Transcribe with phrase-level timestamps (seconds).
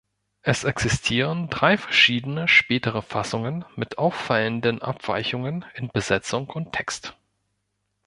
[0.41, 7.15] Es existieren drei verschiedene spätere Fassungen mit auffallenden Abweichungen in Besetzung und Text.